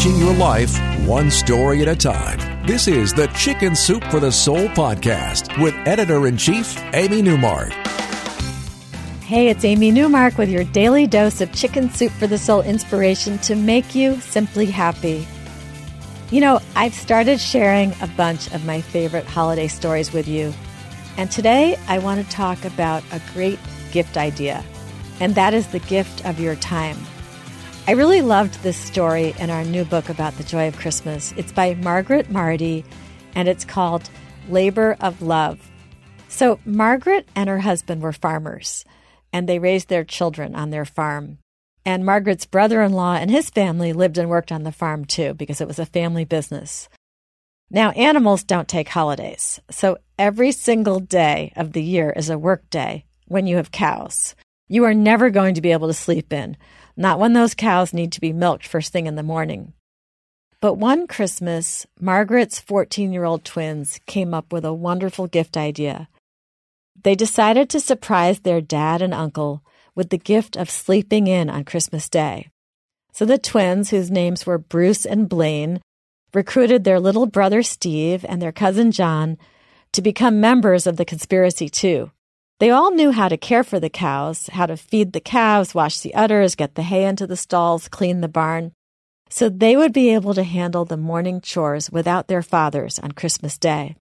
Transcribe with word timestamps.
changing 0.00 0.18
your 0.18 0.34
life 0.34 0.78
one 1.06 1.30
story 1.30 1.82
at 1.82 1.88
a 1.88 1.94
time. 1.94 2.66
This 2.66 2.88
is 2.88 3.12
the 3.12 3.26
Chicken 3.28 3.76
Soup 3.76 4.02
for 4.04 4.18
the 4.18 4.32
Soul 4.32 4.68
podcast 4.68 5.60
with 5.62 5.74
editor 5.86 6.26
in 6.26 6.38
chief, 6.38 6.78
Amy 6.94 7.20
Newmark. 7.20 7.70
Hey, 9.22 9.48
it's 9.48 9.62
Amy 9.62 9.90
Newmark 9.90 10.38
with 10.38 10.48
your 10.48 10.64
daily 10.64 11.06
dose 11.06 11.42
of 11.42 11.52
Chicken 11.52 11.90
Soup 11.90 12.10
for 12.12 12.26
the 12.26 12.38
Soul 12.38 12.62
inspiration 12.62 13.36
to 13.38 13.54
make 13.54 13.94
you 13.94 14.18
simply 14.20 14.64
happy. 14.64 15.26
You 16.30 16.40
know, 16.40 16.60
I've 16.74 16.94
started 16.94 17.38
sharing 17.38 17.92
a 18.00 18.06
bunch 18.16 18.50
of 18.54 18.64
my 18.64 18.80
favorite 18.80 19.26
holiday 19.26 19.68
stories 19.68 20.14
with 20.14 20.26
you. 20.26 20.54
And 21.18 21.30
today 21.30 21.78
I 21.88 21.98
want 21.98 22.24
to 22.24 22.32
talk 22.32 22.64
about 22.64 23.02
a 23.12 23.20
great 23.34 23.58
gift 23.92 24.16
idea, 24.16 24.64
and 25.18 25.34
that 25.34 25.52
is 25.52 25.66
the 25.66 25.80
gift 25.80 26.24
of 26.24 26.40
your 26.40 26.56
time. 26.56 26.96
I 27.90 27.94
really 27.94 28.22
loved 28.22 28.62
this 28.62 28.76
story 28.76 29.34
in 29.40 29.50
our 29.50 29.64
new 29.64 29.84
book 29.84 30.10
about 30.10 30.36
the 30.36 30.44
joy 30.44 30.68
of 30.68 30.78
Christmas. 30.78 31.34
It's 31.36 31.50
by 31.50 31.74
Margaret 31.74 32.30
Marty, 32.30 32.84
and 33.34 33.48
it's 33.48 33.64
called 33.64 34.08
Labor 34.48 34.96
of 35.00 35.22
Love. 35.22 35.68
So, 36.28 36.60
Margaret 36.64 37.28
and 37.34 37.48
her 37.48 37.58
husband 37.58 38.00
were 38.00 38.12
farmers, 38.12 38.84
and 39.32 39.48
they 39.48 39.58
raised 39.58 39.88
their 39.88 40.04
children 40.04 40.54
on 40.54 40.70
their 40.70 40.84
farm. 40.84 41.38
And 41.84 42.06
Margaret's 42.06 42.46
brother 42.46 42.80
in 42.80 42.92
law 42.92 43.16
and 43.16 43.28
his 43.28 43.50
family 43.50 43.92
lived 43.92 44.18
and 44.18 44.30
worked 44.30 44.52
on 44.52 44.62
the 44.62 44.70
farm 44.70 45.04
too, 45.04 45.34
because 45.34 45.60
it 45.60 45.66
was 45.66 45.80
a 45.80 45.84
family 45.84 46.24
business. 46.24 46.88
Now, 47.72 47.90
animals 47.90 48.44
don't 48.44 48.68
take 48.68 48.88
holidays, 48.88 49.58
so 49.68 49.98
every 50.16 50.52
single 50.52 51.00
day 51.00 51.52
of 51.56 51.72
the 51.72 51.82
year 51.82 52.10
is 52.10 52.30
a 52.30 52.38
work 52.38 52.70
day 52.70 53.04
when 53.26 53.48
you 53.48 53.56
have 53.56 53.72
cows. 53.72 54.36
You 54.70 54.84
are 54.84 54.94
never 54.94 55.28
going 55.28 55.56
to 55.56 55.60
be 55.60 55.72
able 55.72 55.88
to 55.88 55.94
sleep 55.94 56.32
in 56.32 56.56
not 56.96 57.18
when 57.18 57.32
those 57.32 57.54
cows 57.54 57.94
need 57.94 58.12
to 58.12 58.20
be 58.20 58.32
milked 58.32 58.66
first 58.66 58.92
thing 58.92 59.06
in 59.06 59.14
the 59.16 59.22
morning. 59.22 59.72
But 60.60 60.74
one 60.74 61.06
Christmas, 61.06 61.86
Margaret's 61.98 62.60
14 62.60 63.12
year 63.12 63.24
old 63.24 63.44
twins 63.44 63.98
came 64.06 64.34
up 64.34 64.52
with 64.52 64.66
a 64.66 64.74
wonderful 64.74 65.26
gift 65.26 65.56
idea. 65.56 66.08
They 67.02 67.14
decided 67.14 67.70
to 67.70 67.80
surprise 67.80 68.40
their 68.40 68.60
dad 68.60 69.00
and 69.00 69.14
uncle 69.14 69.62
with 69.94 70.10
the 70.10 70.18
gift 70.18 70.56
of 70.56 70.68
sleeping 70.68 71.26
in 71.26 71.48
on 71.48 71.64
Christmas 71.64 72.08
Day. 72.10 72.50
So 73.12 73.24
the 73.24 73.38
twins, 73.38 73.90
whose 73.90 74.10
names 74.10 74.44
were 74.44 74.58
Bruce 74.58 75.06
and 75.06 75.28
Blaine, 75.28 75.80
recruited 76.34 76.84
their 76.84 77.00
little 77.00 77.26
brother 77.26 77.62
Steve 77.62 78.24
and 78.28 78.40
their 78.40 78.52
cousin 78.52 78.92
John 78.92 79.38
to 79.92 80.02
become 80.02 80.40
members 80.40 80.86
of 80.86 80.96
the 80.96 81.04
conspiracy 81.04 81.68
too. 81.68 82.10
They 82.60 82.68
all 82.68 82.90
knew 82.90 83.10
how 83.10 83.28
to 83.28 83.38
care 83.38 83.64
for 83.64 83.80
the 83.80 83.88
cows, 83.88 84.50
how 84.52 84.66
to 84.66 84.76
feed 84.76 85.14
the 85.14 85.20
calves, 85.20 85.74
wash 85.74 86.00
the 86.00 86.14
udders, 86.14 86.54
get 86.54 86.74
the 86.74 86.82
hay 86.82 87.06
into 87.06 87.26
the 87.26 87.36
stalls, 87.36 87.88
clean 87.88 88.20
the 88.20 88.28
barn. 88.28 88.72
So 89.30 89.48
they 89.48 89.76
would 89.76 89.94
be 89.94 90.10
able 90.12 90.34
to 90.34 90.42
handle 90.42 90.84
the 90.84 90.98
morning 90.98 91.40
chores 91.40 91.90
without 91.90 92.28
their 92.28 92.42
fathers 92.42 92.98
on 92.98 93.12
Christmas 93.12 93.56
Day. 93.56 93.96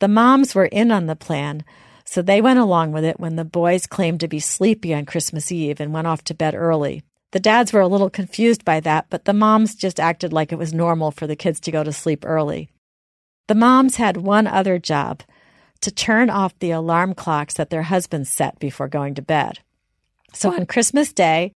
The 0.00 0.08
moms 0.08 0.56
were 0.56 0.66
in 0.66 0.90
on 0.90 1.06
the 1.06 1.14
plan, 1.14 1.62
so 2.04 2.20
they 2.20 2.40
went 2.40 2.58
along 2.58 2.90
with 2.90 3.04
it 3.04 3.20
when 3.20 3.36
the 3.36 3.44
boys 3.44 3.86
claimed 3.86 4.18
to 4.20 4.28
be 4.28 4.40
sleepy 4.40 4.92
on 4.92 5.06
Christmas 5.06 5.52
Eve 5.52 5.78
and 5.78 5.92
went 5.92 6.08
off 6.08 6.24
to 6.24 6.34
bed 6.34 6.56
early. 6.56 7.04
The 7.30 7.38
dads 7.38 7.72
were 7.72 7.80
a 7.80 7.86
little 7.86 8.10
confused 8.10 8.64
by 8.64 8.80
that, 8.80 9.06
but 9.08 9.24
the 9.24 9.32
moms 9.32 9.76
just 9.76 10.00
acted 10.00 10.32
like 10.32 10.50
it 10.50 10.58
was 10.58 10.74
normal 10.74 11.12
for 11.12 11.28
the 11.28 11.36
kids 11.36 11.60
to 11.60 11.70
go 11.70 11.84
to 11.84 11.92
sleep 11.92 12.24
early. 12.26 12.70
The 13.46 13.54
moms 13.54 13.96
had 13.96 14.16
one 14.16 14.48
other 14.48 14.80
job 14.80 15.22
to 15.82 15.90
turn 15.90 16.30
off 16.30 16.58
the 16.58 16.70
alarm 16.70 17.14
clocks 17.14 17.54
that 17.54 17.70
their 17.70 17.82
husbands 17.82 18.30
set 18.30 18.58
before 18.58 18.88
going 18.88 19.14
to 19.14 19.22
bed. 19.22 19.58
So 20.32 20.54
on 20.54 20.66
Christmas 20.66 21.12
Day, 21.12 21.52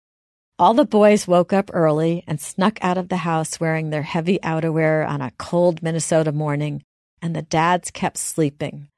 all 0.59 0.75
the 0.75 0.85
boys 0.85 1.27
woke 1.27 1.53
up 1.53 1.71
early 1.73 2.25
and 2.27 2.41
snuck 2.41 2.79
out 2.83 2.99
of 2.99 3.09
the 3.09 3.19
house 3.19 3.61
wearing 3.61 3.91
their 3.91 4.03
heavy 4.03 4.39
outerwear 4.43 5.07
on 5.07 5.21
a 5.21 5.33
cold 5.39 5.83
Minnesota 5.83 6.33
morning, 6.33 6.83
and 7.21 7.35
the 7.35 7.43
dads 7.43 7.91
kept 7.91 8.17
sleeping. 8.17 8.89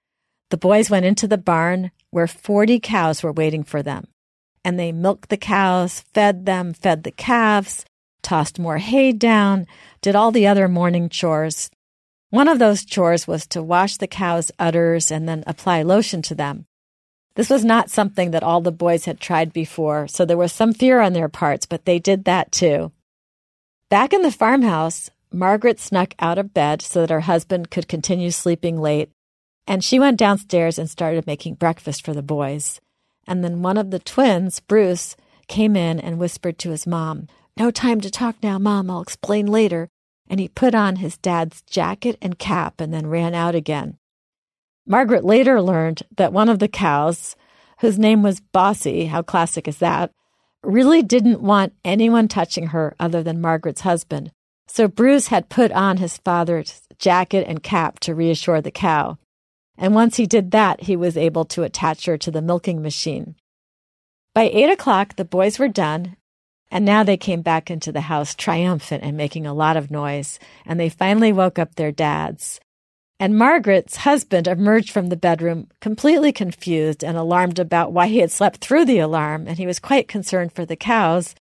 The 0.50 0.56
boys 0.56 0.90
went 0.90 1.06
into 1.06 1.26
the 1.26 1.38
barn 1.38 1.90
where 2.10 2.26
40 2.26 2.80
cows 2.80 3.22
were 3.22 3.32
waiting 3.32 3.64
for 3.64 3.82
them, 3.82 4.06
and 4.64 4.78
they 4.78 4.92
milked 4.92 5.30
the 5.30 5.36
cows, 5.36 6.00
fed 6.12 6.46
them, 6.46 6.74
fed 6.74 7.02
the 7.02 7.10
calves, 7.10 7.84
tossed 8.22 8.58
more 8.58 8.78
hay 8.78 9.12
down, 9.12 9.66
did 10.00 10.14
all 10.14 10.30
the 10.30 10.46
other 10.46 10.68
morning 10.68 11.08
chores, 11.08 11.70
one 12.34 12.48
of 12.48 12.58
those 12.58 12.84
chores 12.84 13.28
was 13.28 13.46
to 13.46 13.62
wash 13.62 13.96
the 13.96 14.08
cow's 14.08 14.50
udders 14.58 15.12
and 15.12 15.28
then 15.28 15.44
apply 15.46 15.82
lotion 15.82 16.20
to 16.22 16.34
them. 16.34 16.66
This 17.36 17.48
was 17.48 17.64
not 17.64 17.90
something 17.90 18.32
that 18.32 18.42
all 18.42 18.60
the 18.60 18.72
boys 18.72 19.04
had 19.04 19.20
tried 19.20 19.52
before, 19.52 20.08
so 20.08 20.24
there 20.24 20.36
was 20.36 20.52
some 20.52 20.72
fear 20.72 21.00
on 21.00 21.12
their 21.12 21.28
parts, 21.28 21.64
but 21.64 21.84
they 21.84 22.00
did 22.00 22.24
that 22.24 22.50
too. 22.50 22.90
Back 23.88 24.12
in 24.12 24.22
the 24.22 24.32
farmhouse, 24.32 25.10
Margaret 25.32 25.78
snuck 25.78 26.14
out 26.18 26.38
of 26.38 26.52
bed 26.52 26.82
so 26.82 27.02
that 27.02 27.10
her 27.10 27.20
husband 27.20 27.70
could 27.70 27.86
continue 27.86 28.32
sleeping 28.32 28.80
late, 28.80 29.10
and 29.68 29.84
she 29.84 30.00
went 30.00 30.18
downstairs 30.18 30.76
and 30.76 30.90
started 30.90 31.28
making 31.28 31.54
breakfast 31.54 32.04
for 32.04 32.14
the 32.14 32.22
boys. 32.22 32.80
And 33.28 33.44
then 33.44 33.62
one 33.62 33.78
of 33.78 33.92
the 33.92 34.00
twins, 34.00 34.58
Bruce, 34.58 35.14
came 35.46 35.76
in 35.76 36.00
and 36.00 36.18
whispered 36.18 36.58
to 36.58 36.70
his 36.70 36.84
mom, 36.84 37.28
No 37.56 37.70
time 37.70 38.00
to 38.00 38.10
talk 38.10 38.34
now, 38.42 38.58
Mom. 38.58 38.90
I'll 38.90 39.02
explain 39.02 39.46
later 39.46 39.88
and 40.28 40.40
he 40.40 40.48
put 40.48 40.74
on 40.74 40.96
his 40.96 41.16
dad's 41.18 41.62
jacket 41.62 42.16
and 42.22 42.38
cap 42.38 42.80
and 42.80 42.92
then 42.92 43.06
ran 43.06 43.34
out 43.34 43.54
again. 43.54 43.98
Margaret 44.86 45.24
later 45.24 45.62
learned 45.62 46.02
that 46.16 46.32
one 46.32 46.48
of 46.48 46.58
the 46.58 46.68
cows, 46.68 47.36
whose 47.80 47.98
name 47.98 48.22
was 48.22 48.40
Bossy, 48.40 49.06
how 49.06 49.22
classic 49.22 49.66
is 49.66 49.78
that, 49.78 50.10
really 50.62 51.02
didn't 51.02 51.42
want 51.42 51.72
anyone 51.84 52.28
touching 52.28 52.68
her 52.68 52.94
other 52.98 53.22
than 53.22 53.40
Margaret's 53.40 53.82
husband. 53.82 54.30
So 54.66 54.88
Bruce 54.88 55.28
had 55.28 55.48
put 55.48 55.72
on 55.72 55.98
his 55.98 56.18
father's 56.18 56.82
jacket 56.98 57.46
and 57.46 57.62
cap 57.62 58.00
to 58.00 58.14
reassure 58.14 58.60
the 58.60 58.70
cow. 58.70 59.18
And 59.76 59.94
once 59.94 60.16
he 60.16 60.26
did 60.26 60.52
that, 60.52 60.82
he 60.82 60.96
was 60.96 61.16
able 61.16 61.44
to 61.46 61.64
attach 61.64 62.06
her 62.06 62.16
to 62.18 62.30
the 62.30 62.42
milking 62.42 62.80
machine. 62.80 63.36
By 64.34 64.44
eight 64.44 64.70
o'clock, 64.70 65.16
the 65.16 65.24
boys 65.24 65.58
were 65.58 65.68
done, 65.68 66.16
and 66.70 66.84
now 66.84 67.04
they 67.04 67.16
came 67.16 67.42
back 67.42 67.70
into 67.70 67.92
the 67.92 68.02
house 68.02 68.34
triumphant 68.34 69.02
and 69.04 69.16
making 69.16 69.46
a 69.46 69.54
lot 69.54 69.76
of 69.76 69.90
noise, 69.90 70.38
and 70.66 70.78
they 70.78 70.88
finally 70.88 71.32
woke 71.32 71.58
up 71.58 71.74
their 71.74 71.92
dads. 71.92 72.60
And 73.20 73.38
Margaret's 73.38 73.96
husband 73.96 74.48
emerged 74.48 74.90
from 74.90 75.08
the 75.08 75.16
bedroom 75.16 75.68
completely 75.80 76.32
confused 76.32 77.04
and 77.04 77.16
alarmed 77.16 77.58
about 77.58 77.92
why 77.92 78.08
he 78.08 78.18
had 78.18 78.32
slept 78.32 78.58
through 78.58 78.86
the 78.86 78.98
alarm, 78.98 79.46
and 79.46 79.56
he 79.56 79.66
was 79.66 79.78
quite 79.78 80.08
concerned 80.08 80.52
for 80.52 80.66
the 80.66 80.76
cows. 80.76 81.34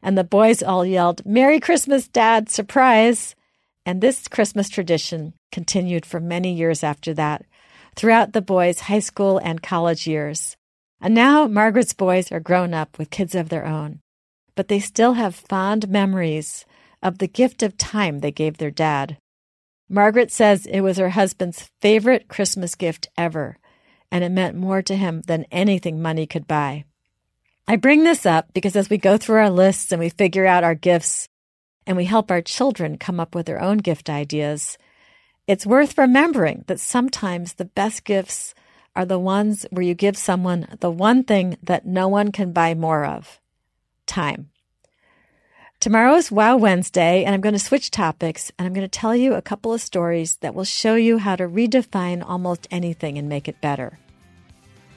And 0.00 0.16
the 0.16 0.24
boys 0.24 0.62
all 0.62 0.86
yelled, 0.86 1.26
Merry 1.26 1.58
Christmas, 1.58 2.06
Dad! 2.06 2.48
Surprise! 2.48 3.34
And 3.84 4.00
this 4.00 4.28
Christmas 4.28 4.68
tradition 4.68 5.34
continued 5.50 6.06
for 6.06 6.20
many 6.20 6.52
years 6.52 6.84
after 6.84 7.12
that, 7.14 7.44
throughout 7.96 8.32
the 8.32 8.42
boys' 8.42 8.80
high 8.80 9.00
school 9.00 9.38
and 9.38 9.62
college 9.62 10.06
years. 10.06 10.56
And 11.00 11.14
now 11.14 11.48
Margaret's 11.48 11.94
boys 11.94 12.30
are 12.30 12.38
grown 12.38 12.74
up 12.74 12.96
with 12.96 13.10
kids 13.10 13.34
of 13.34 13.48
their 13.48 13.66
own 13.66 14.00
but 14.58 14.66
they 14.66 14.80
still 14.80 15.12
have 15.12 15.36
fond 15.36 15.88
memories 15.88 16.66
of 17.00 17.18
the 17.18 17.28
gift 17.28 17.62
of 17.62 17.76
time 17.76 18.18
they 18.18 18.32
gave 18.32 18.58
their 18.58 18.72
dad. 18.72 19.16
Margaret 19.88 20.32
says 20.32 20.66
it 20.66 20.80
was 20.80 20.96
her 20.96 21.10
husband's 21.10 21.70
favorite 21.80 22.26
Christmas 22.26 22.74
gift 22.74 23.06
ever, 23.16 23.56
and 24.10 24.24
it 24.24 24.30
meant 24.30 24.56
more 24.56 24.82
to 24.82 24.96
him 24.96 25.22
than 25.28 25.46
anything 25.52 26.02
money 26.02 26.26
could 26.26 26.48
buy. 26.48 26.82
I 27.68 27.76
bring 27.76 28.02
this 28.02 28.26
up 28.26 28.52
because 28.52 28.74
as 28.74 28.90
we 28.90 28.98
go 28.98 29.16
through 29.16 29.36
our 29.36 29.48
lists 29.48 29.92
and 29.92 30.00
we 30.00 30.08
figure 30.08 30.44
out 30.44 30.64
our 30.64 30.74
gifts 30.74 31.28
and 31.86 31.96
we 31.96 32.06
help 32.06 32.28
our 32.28 32.42
children 32.42 32.98
come 32.98 33.20
up 33.20 33.36
with 33.36 33.46
their 33.46 33.62
own 33.62 33.78
gift 33.78 34.10
ideas, 34.10 34.76
it's 35.46 35.66
worth 35.66 35.96
remembering 35.96 36.64
that 36.66 36.80
sometimes 36.80 37.52
the 37.52 37.64
best 37.64 38.02
gifts 38.02 38.56
are 38.96 39.04
the 39.04 39.20
ones 39.20 39.66
where 39.70 39.84
you 39.84 39.94
give 39.94 40.16
someone 40.16 40.66
the 40.80 40.90
one 40.90 41.22
thing 41.22 41.56
that 41.62 41.86
no 41.86 42.08
one 42.08 42.32
can 42.32 42.52
buy 42.52 42.74
more 42.74 43.04
of 43.04 43.38
time. 44.08 44.50
Tomorrow 45.80 46.16
is 46.16 46.32
Wow 46.32 46.56
Wednesday, 46.56 47.22
and 47.22 47.32
I'm 47.32 47.40
going 47.40 47.52
to 47.52 47.58
switch 47.60 47.92
topics 47.92 48.50
and 48.58 48.66
I'm 48.66 48.72
going 48.72 48.88
to 48.88 48.98
tell 48.98 49.14
you 49.14 49.34
a 49.34 49.42
couple 49.42 49.72
of 49.72 49.80
stories 49.80 50.36
that 50.38 50.52
will 50.52 50.64
show 50.64 50.96
you 50.96 51.18
how 51.18 51.36
to 51.36 51.46
redefine 51.46 52.28
almost 52.28 52.66
anything 52.72 53.16
and 53.16 53.28
make 53.28 53.46
it 53.46 53.60
better. 53.60 54.00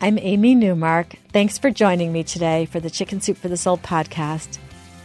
I'm 0.01 0.17
Amy 0.17 0.55
Newmark. 0.55 1.13
Thanks 1.31 1.59
for 1.59 1.69
joining 1.69 2.11
me 2.11 2.23
today 2.23 2.65
for 2.65 2.79
the 2.79 2.89
Chicken 2.89 3.21
Soup 3.21 3.37
for 3.37 3.47
the 3.47 3.57
Soul 3.57 3.77
podcast. 3.77 4.57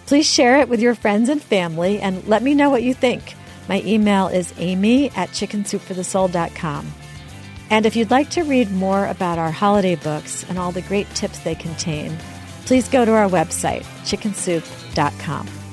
Please 0.06 0.26
share 0.26 0.60
it 0.60 0.70
with 0.70 0.80
your 0.80 0.94
friends 0.94 1.28
and 1.28 1.42
family 1.42 2.00
and 2.00 2.26
let 2.26 2.42
me 2.42 2.54
know 2.54 2.70
what 2.70 2.82
you 2.82 2.94
think. 2.94 3.34
My 3.68 3.82
email 3.82 4.28
is 4.28 4.54
amy 4.56 5.10
at 5.10 5.28
chickensoupforthesoul.com. 5.28 6.90
And 7.68 7.84
if 7.84 7.96
you'd 7.96 8.10
like 8.10 8.30
to 8.30 8.44
read 8.44 8.70
more 8.70 9.06
about 9.06 9.38
our 9.38 9.50
holiday 9.50 9.96
books 9.96 10.46
and 10.48 10.58
all 10.58 10.72
the 10.72 10.80
great 10.80 11.12
tips 11.14 11.40
they 11.40 11.54
contain, 11.54 12.16
please 12.66 12.88
go 12.88 13.04
to 13.04 13.12
our 13.12 13.28
website, 13.28 13.84
chickensoup.com. 14.04 15.65